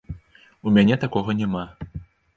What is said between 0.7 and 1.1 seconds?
У мяне